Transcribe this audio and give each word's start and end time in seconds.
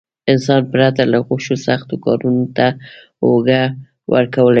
انسان 0.31 0.61
پرته 0.71 1.03
له 1.11 1.17
غوښو 1.27 1.55
سختو 1.67 1.95
کارونو 2.05 2.43
ته 2.57 2.67
اوږه 3.23 3.63
ورکولای 4.13 4.39
شي. 4.47 4.49